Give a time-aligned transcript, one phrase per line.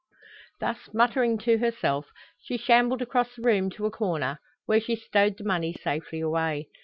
[0.59, 2.07] Thus muttering to herself,
[2.41, 6.69] she shambled across the room to a corner, where she stowed the money safely away.